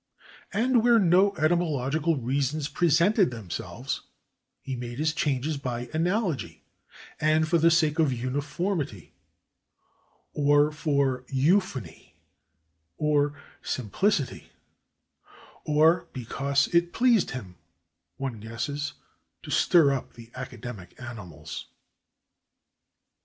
[0.51, 4.01] And where no etymological reasons presented themselves,
[4.59, 6.63] he made his changes by analogy
[7.19, 9.13] and for the sake of uniformity,
[10.33, 12.15] or for euphony
[12.97, 14.51] or simplicity,
[15.65, 17.57] or because it pleased him,
[18.17, 18.93] one guesses,
[19.43, 21.67] to stir up the academic animals.